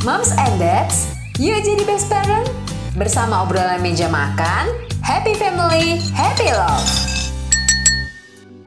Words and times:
Moms 0.00 0.32
and 0.32 0.56
Dads, 0.56 1.12
yuk 1.36 1.60
jadi 1.60 1.84
best 1.84 2.08
parent. 2.08 2.48
Bersama 2.96 3.44
obrolan 3.44 3.84
meja 3.84 4.08
makan, 4.08 4.72
happy 5.04 5.36
family, 5.36 6.00
happy 6.16 6.48
love. 6.56 7.09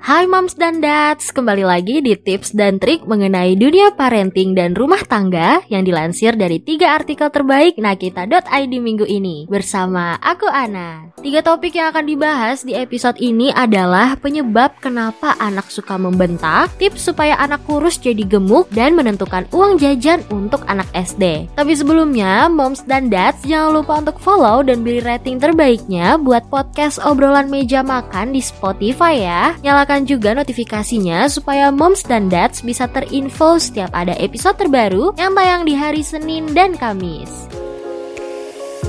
Hai 0.04 0.28
moms 0.28 0.60
dan 0.60 0.84
dads, 0.84 1.32
kembali 1.32 1.64
lagi 1.64 2.04
di 2.04 2.12
tips 2.20 2.52
dan 2.52 2.76
trik 2.76 3.08
mengenai 3.08 3.56
dunia 3.56 3.96
parenting 3.96 4.52
dan 4.52 4.76
rumah 4.76 5.00
tangga 5.08 5.64
yang 5.72 5.88
dilansir 5.88 6.36
dari 6.36 6.60
tiga 6.60 7.00
artikel 7.00 7.32
terbaik 7.32 7.80
nakita.id 7.80 8.74
minggu 8.84 9.08
ini 9.08 9.48
bersama 9.48 10.20
aku 10.20 10.44
Ana. 10.52 11.08
Tiga 11.24 11.40
topik 11.40 11.80
yang 11.80 11.96
akan 11.96 12.04
dibahas 12.04 12.68
di 12.68 12.76
episode 12.76 13.16
ini 13.24 13.56
adalah 13.56 14.20
penyebab 14.20 14.76
kenapa 14.84 15.40
anak 15.40 15.72
suka 15.72 15.96
membentak, 15.96 16.76
tips 16.76 17.08
supaya 17.08 17.40
anak 17.40 17.64
kurus 17.64 17.96
jadi 17.96 18.28
gemuk, 18.28 18.68
dan 18.76 19.00
menentukan 19.00 19.48
uang 19.56 19.80
jajan 19.80 20.20
untuk 20.36 20.68
anak 20.68 20.92
SD. 20.92 21.48
Tapi 21.56 21.80
sebelumnya, 21.80 22.52
moms 22.52 22.84
dan 22.84 23.08
dads 23.08 23.48
jangan 23.48 23.80
lupa 23.80 24.04
untuk 24.04 24.20
follow 24.20 24.68
dan 24.68 24.84
beri 24.84 25.00
rating 25.00 25.40
terbaiknya 25.40 26.20
buat 26.20 26.44
podcast 26.52 27.00
obrolan 27.00 27.48
meja 27.48 27.80
makan 27.80 28.36
di 28.36 28.44
Spotify 28.44 29.16
ya. 29.24 29.56
Nyalakan 29.64 29.93
nyalakan 29.94 30.10
juga 30.10 30.34
notifikasinya 30.34 31.30
supaya 31.30 31.70
moms 31.70 32.02
dan 32.10 32.26
dads 32.26 32.66
bisa 32.66 32.90
terinfo 32.90 33.62
setiap 33.62 33.94
ada 33.94 34.18
episode 34.18 34.58
terbaru 34.58 35.14
yang 35.22 35.38
tayang 35.38 35.70
di 35.70 35.78
hari 35.78 36.02
Senin 36.02 36.50
dan 36.50 36.74
Kamis. 36.74 37.46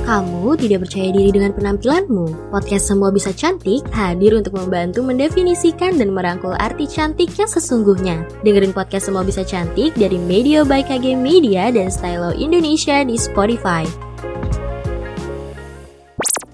Kamu 0.08 0.56
tidak 0.56 0.88
percaya 0.88 1.12
diri 1.12 1.28
dengan 1.28 1.52
penampilanmu? 1.52 2.48
Podcast 2.48 2.88
Semua 2.88 3.12
Bisa 3.12 3.36
Cantik 3.36 3.84
hadir 3.92 4.32
untuk 4.32 4.56
membantu 4.56 5.04
mendefinisikan 5.04 6.00
dan 6.00 6.12
merangkul 6.16 6.56
arti 6.56 6.88
cantik 6.88 7.32
yang 7.36 7.48
sesungguhnya. 7.52 8.24
Dengerin 8.40 8.72
podcast 8.72 9.12
Semua 9.12 9.28
Bisa 9.28 9.44
Cantik 9.44 9.92
dari 10.00 10.16
Media 10.16 10.64
by 10.64 10.88
KG 10.88 11.16
Media 11.20 11.68
dan 11.68 11.92
Stylo 11.92 12.32
Indonesia 12.32 13.04
di 13.04 13.16
Spotify. 13.20 14.13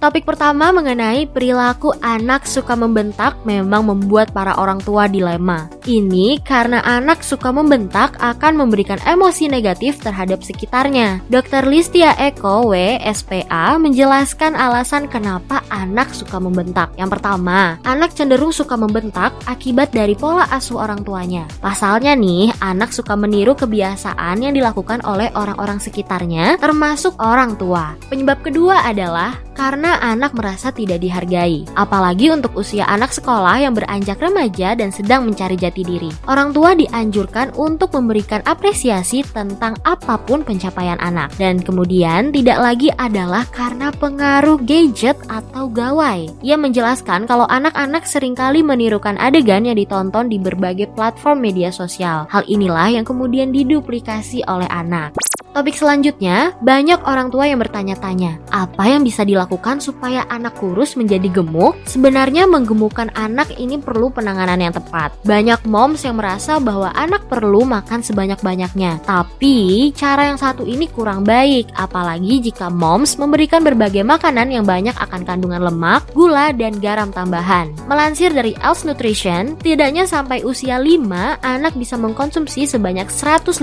Topik 0.00 0.24
pertama 0.24 0.72
mengenai 0.72 1.28
perilaku 1.28 1.92
anak 2.00 2.48
suka 2.48 2.72
membentak 2.72 3.36
memang 3.44 3.84
membuat 3.84 4.32
para 4.32 4.56
orang 4.56 4.80
tua 4.80 5.04
dilema. 5.04 5.68
Ini 5.88 6.44
karena 6.44 6.84
anak 6.84 7.24
suka 7.24 7.48
membentak 7.48 8.20
akan 8.20 8.60
memberikan 8.60 9.00
emosi 9.08 9.48
negatif 9.48 9.96
terhadap 10.04 10.44
sekitarnya. 10.44 11.24
Dr. 11.32 11.64
Listia 11.64 12.12
Eko 12.20 12.68
W, 12.68 13.00
SPA, 13.00 13.80
menjelaskan 13.80 14.52
alasan 14.52 15.08
kenapa 15.08 15.64
anak 15.72 16.12
suka 16.12 16.36
membentak. 16.36 16.92
Yang 17.00 17.16
pertama, 17.16 17.80
anak 17.88 18.12
cenderung 18.12 18.52
suka 18.52 18.76
membentak 18.76 19.32
akibat 19.48 19.88
dari 19.96 20.12
pola 20.12 20.44
asuh 20.52 20.84
orang 20.84 21.00
tuanya. 21.00 21.48
Pasalnya 21.64 22.12
nih, 22.12 22.52
anak 22.60 22.92
suka 22.92 23.16
meniru 23.16 23.56
kebiasaan 23.56 24.44
yang 24.44 24.52
dilakukan 24.52 25.00
oleh 25.08 25.32
orang-orang 25.32 25.80
sekitarnya, 25.80 26.60
termasuk 26.60 27.16
orang 27.16 27.56
tua. 27.56 27.96
Penyebab 28.12 28.44
kedua 28.44 28.84
adalah 28.84 29.40
karena 29.60 30.00
anak 30.00 30.32
merasa 30.32 30.72
tidak 30.72 31.04
dihargai. 31.04 31.68
Apalagi 31.76 32.32
untuk 32.32 32.56
usia 32.56 32.88
anak 32.88 33.12
sekolah 33.12 33.60
yang 33.60 33.76
beranjak 33.76 34.16
remaja 34.16 34.72
dan 34.72 34.88
sedang 34.88 35.28
mencari 35.28 35.60
jati 35.60 35.79
diri. 35.82 36.10
Orang 36.28 36.52
tua 36.54 36.76
dianjurkan 36.76 37.56
untuk 37.58 37.92
memberikan 37.96 38.44
apresiasi 38.46 39.24
tentang 39.26 39.76
apa 39.84 40.20
pun 40.20 40.44
pencapaian 40.44 40.98
anak. 41.00 41.32
Dan 41.36 41.60
kemudian 41.62 42.30
tidak 42.30 42.58
lagi 42.60 42.88
adalah 42.94 43.44
karena 43.50 43.90
pengaruh 43.90 44.60
gadget 44.62 45.16
atau 45.26 45.66
gawai. 45.70 46.28
Ia 46.44 46.56
menjelaskan 46.60 47.24
kalau 47.24 47.48
anak-anak 47.48 48.04
sering 48.04 48.36
kali 48.36 48.60
menirukan 48.60 49.16
adegan 49.20 49.64
yang 49.64 49.78
ditonton 49.78 50.28
di 50.28 50.36
berbagai 50.36 50.92
platform 50.92 51.42
media 51.42 51.72
sosial. 51.72 52.28
Hal 52.28 52.44
inilah 52.46 53.00
yang 53.00 53.06
kemudian 53.06 53.50
diduplikasi 53.54 54.44
oleh 54.46 54.68
anak. 54.68 55.16
Topik 55.50 55.74
selanjutnya, 55.74 56.54
banyak 56.62 57.02
orang 57.02 57.26
tua 57.26 57.42
yang 57.42 57.58
bertanya-tanya, 57.58 58.38
apa 58.54 58.86
yang 58.86 59.02
bisa 59.02 59.26
dilakukan 59.26 59.82
supaya 59.82 60.22
anak 60.30 60.54
kurus 60.62 60.94
menjadi 60.94 61.26
gemuk? 61.26 61.74
Sebenarnya 61.90 62.46
menggemukkan 62.46 63.10
anak 63.18 63.58
ini 63.58 63.74
perlu 63.82 64.14
penanganan 64.14 64.62
yang 64.62 64.70
tepat. 64.70 65.10
Banyak 65.26 65.66
moms 65.66 66.06
yang 66.06 66.22
merasa 66.22 66.62
bahwa 66.62 66.94
anak 66.94 67.26
perlu 67.26 67.66
makan 67.66 67.98
sebanyak-banyaknya, 67.98 69.02
tapi 69.02 69.90
cara 69.98 70.30
yang 70.30 70.38
satu 70.38 70.62
ini 70.62 70.86
kurang 70.86 71.26
baik, 71.26 71.74
apalagi 71.74 72.38
jika 72.46 72.70
moms 72.70 73.18
memberikan 73.18 73.66
berbagai 73.66 74.06
makanan 74.06 74.54
yang 74.54 74.62
banyak 74.62 74.94
akan 75.02 75.26
kandungan 75.26 75.66
lemak, 75.66 76.06
gula, 76.14 76.54
dan 76.54 76.78
garam 76.78 77.10
tambahan. 77.10 77.74
Melansir 77.90 78.30
dari 78.30 78.54
Else 78.62 78.86
Nutrition, 78.86 79.58
tidaknya 79.58 80.06
sampai 80.06 80.46
usia 80.46 80.78
5, 80.78 81.42
anak 81.42 81.74
bisa 81.74 81.98
mengkonsumsi 81.98 82.70
sebanyak 82.70 83.10
155 83.10 83.58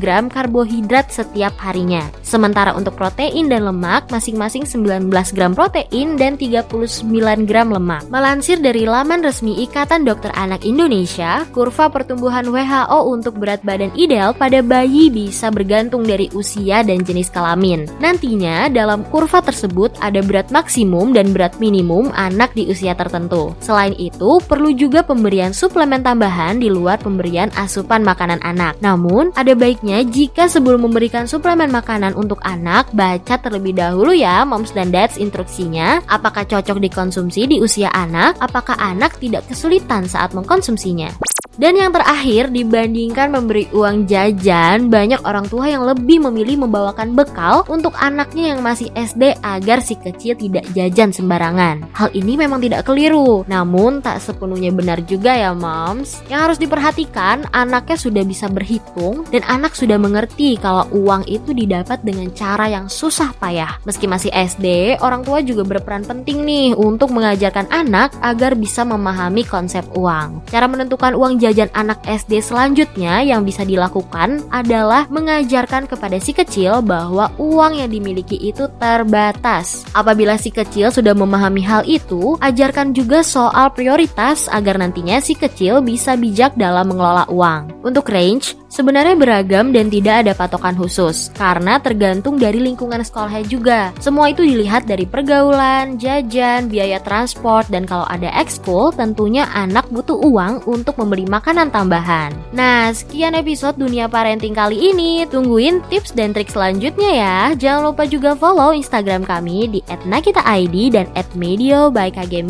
gram 0.00 0.32
karbohidrat 0.32 1.01
setiap 1.10 1.56
harinya. 1.58 2.06
Sementara 2.20 2.76
untuk 2.76 2.94
protein 2.94 3.48
dan 3.48 3.64
lemak 3.66 4.12
masing-masing 4.12 4.68
19 4.68 5.08
gram 5.32 5.56
protein 5.56 6.20
dan 6.20 6.36
39 6.36 7.02
gram 7.48 7.68
lemak. 7.72 8.04
Melansir 8.12 8.60
dari 8.60 8.84
laman 8.84 9.24
resmi 9.24 9.64
Ikatan 9.64 10.04
Dokter 10.04 10.30
Anak 10.36 10.68
Indonesia, 10.68 11.48
kurva 11.50 11.88
pertumbuhan 11.88 12.46
WHO 12.52 12.98
untuk 13.08 13.40
berat 13.40 13.64
badan 13.64 13.90
ideal 13.96 14.36
pada 14.36 14.60
bayi 14.60 15.08
bisa 15.08 15.48
bergantung 15.48 16.04
dari 16.04 16.28
usia 16.36 16.84
dan 16.84 17.00
jenis 17.00 17.32
kelamin. 17.32 17.88
Nantinya 17.98 18.68
dalam 18.68 19.02
kurva 19.08 19.40
tersebut 19.40 19.96
ada 20.04 20.20
berat 20.20 20.52
maksimum 20.52 21.16
dan 21.16 21.32
berat 21.32 21.56
minimum 21.56 22.12
anak 22.12 22.52
di 22.52 22.68
usia 22.68 22.92
tertentu. 22.92 23.56
Selain 23.64 23.96
itu, 23.96 24.38
perlu 24.44 24.76
juga 24.76 25.00
pemberian 25.00 25.56
suplemen 25.56 26.04
tambahan 26.04 26.60
di 26.60 26.68
luar 26.68 27.00
pemberian 27.00 27.48
asupan 27.56 28.04
makanan 28.04 28.44
anak. 28.44 28.76
Namun, 28.84 29.32
ada 29.32 29.56
baiknya 29.56 30.04
jika 30.04 30.50
sebelum 30.50 30.84
memberikan 30.92 31.24
suplemen 31.24 31.72
makanan 31.72 32.12
untuk 32.12 32.36
anak, 32.44 32.92
baca 32.92 33.40
terlebih 33.40 33.72
dahulu 33.72 34.12
ya 34.12 34.44
moms 34.44 34.76
dan 34.76 34.92
dads 34.92 35.16
instruksinya, 35.16 36.04
apakah 36.04 36.44
cocok 36.44 36.76
dikonsumsi 36.76 37.48
di 37.48 37.56
usia 37.64 37.88
anak, 37.96 38.36
apakah 38.44 38.76
anak 38.76 39.16
tidak 39.16 39.48
kesulitan 39.48 40.04
saat 40.04 40.36
mengkonsumsinya. 40.36 41.31
Dan 41.60 41.76
yang 41.76 41.92
terakhir, 41.92 42.48
dibandingkan 42.48 43.28
memberi 43.28 43.68
uang 43.76 44.08
jajan, 44.08 44.88
banyak 44.88 45.20
orang 45.20 45.44
tua 45.44 45.68
yang 45.68 45.84
lebih 45.84 46.24
memilih 46.24 46.64
membawakan 46.64 47.12
bekal 47.12 47.68
untuk 47.68 47.92
anaknya 48.00 48.56
yang 48.56 48.64
masih 48.64 48.88
SD 48.96 49.36
agar 49.44 49.84
si 49.84 50.00
kecil 50.00 50.32
tidak 50.32 50.64
jajan 50.72 51.12
sembarangan. 51.12 51.92
Hal 51.92 52.08
ini 52.16 52.40
memang 52.40 52.64
tidak 52.64 52.88
keliru, 52.88 53.44
namun 53.44 54.00
tak 54.00 54.24
sepenuhnya 54.24 54.72
benar 54.72 55.04
juga 55.04 55.36
ya 55.36 55.52
moms. 55.52 56.24
Yang 56.32 56.40
harus 56.40 56.58
diperhatikan, 56.58 57.44
anaknya 57.52 58.00
sudah 58.00 58.24
bisa 58.24 58.48
berhitung 58.48 59.28
dan 59.28 59.44
anak 59.44 59.76
sudah 59.76 60.00
mengerti 60.00 60.56
kalau 60.56 60.88
uang 60.88 61.28
itu 61.28 61.52
didapat 61.52 62.00
dengan 62.00 62.32
cara 62.32 62.72
yang 62.72 62.88
susah 62.88 63.36
payah. 63.36 63.76
Meski 63.84 64.08
masih 64.08 64.32
SD, 64.32 64.96
orang 65.04 65.20
tua 65.20 65.44
juga 65.44 65.68
berperan 65.68 66.08
penting 66.08 66.48
nih 66.48 66.72
untuk 66.72 67.12
mengajarkan 67.12 67.68
anak 67.68 68.16
agar 68.24 68.56
bisa 68.56 68.88
memahami 68.88 69.44
konsep 69.44 69.84
uang. 69.92 70.48
Cara 70.48 70.64
menentukan 70.64 71.12
uang 71.12 71.41
jajan 71.42 71.66
anak 71.74 71.98
SD 72.06 72.38
selanjutnya 72.38 73.26
yang 73.26 73.42
bisa 73.42 73.66
dilakukan 73.66 74.46
adalah 74.54 75.10
mengajarkan 75.10 75.90
kepada 75.90 76.22
si 76.22 76.30
kecil 76.30 76.78
bahwa 76.86 77.34
uang 77.42 77.82
yang 77.82 77.90
dimiliki 77.90 78.38
itu 78.38 78.70
terbatas. 78.78 79.82
Apabila 79.90 80.38
si 80.38 80.54
kecil 80.54 80.94
sudah 80.94 81.18
memahami 81.18 81.66
hal 81.66 81.82
itu, 81.82 82.38
ajarkan 82.38 82.94
juga 82.94 83.26
soal 83.26 83.74
prioritas 83.74 84.46
agar 84.46 84.78
nantinya 84.78 85.18
si 85.18 85.34
kecil 85.34 85.82
bisa 85.82 86.14
bijak 86.14 86.54
dalam 86.54 86.86
mengelola 86.86 87.26
uang. 87.26 87.81
Untuk 87.82 88.08
range, 88.14 88.54
sebenarnya 88.70 89.18
beragam 89.18 89.74
dan 89.74 89.90
tidak 89.90 90.22
ada 90.22 90.32
patokan 90.38 90.78
khusus 90.78 91.34
karena 91.34 91.82
tergantung 91.82 92.38
dari 92.38 92.62
lingkungan 92.62 93.02
sekolahnya 93.02 93.44
juga. 93.50 93.80
Semua 93.98 94.30
itu 94.30 94.46
dilihat 94.46 94.86
dari 94.86 95.02
pergaulan, 95.02 95.98
jajan, 95.98 96.70
biaya 96.70 97.02
transport, 97.02 97.66
dan 97.68 97.82
kalau 97.82 98.06
ada 98.06 98.30
ekskul 98.38 98.94
tentunya 98.94 99.50
anak 99.50 99.84
butuh 99.90 100.14
uang 100.14 100.62
untuk 100.70 100.94
membeli 100.96 101.26
makanan 101.26 101.74
tambahan. 101.74 102.30
Nah, 102.54 102.94
sekian 102.94 103.34
episode 103.34 103.74
Dunia 103.74 104.06
Parenting 104.06 104.54
kali 104.54 104.94
ini. 104.94 105.26
Tungguin 105.26 105.82
tips 105.90 106.14
dan 106.14 106.30
trik 106.30 106.48
selanjutnya 106.48 107.10
ya. 107.12 107.38
Jangan 107.58 107.92
lupa 107.92 108.06
juga 108.06 108.38
follow 108.38 108.70
Instagram 108.70 109.26
kami 109.26 109.68
di 109.68 109.80
@nakitaid 110.06 110.94
dan 110.94 111.06
@medio 111.34 111.90
by 111.90 112.14
KG. 112.14 112.46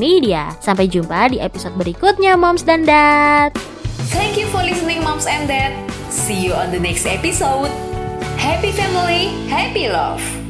Sampai 0.60 0.92
jumpa 0.92 1.32
di 1.32 1.40
episode 1.40 1.72
berikutnya, 1.80 2.36
moms 2.36 2.62
dan 2.62 2.84
dad. 2.84 3.81
Thank 4.12 4.36
you 4.36 4.46
for 4.48 4.62
listening, 4.62 5.02
moms 5.02 5.26
and 5.26 5.48
dad. 5.48 5.90
See 6.12 6.44
you 6.44 6.52
on 6.52 6.70
the 6.70 6.78
next 6.78 7.06
episode. 7.06 7.68
Happy 8.36 8.72
family, 8.72 9.48
happy 9.48 9.88
love. 9.88 10.41